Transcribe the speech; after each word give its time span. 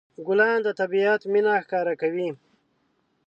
ګلان 0.27 0.57
د 0.63 0.69
طبيعت 0.79 1.21
مینه 1.31 1.53
ښکاره 1.63 1.93
کوي. 2.01 2.29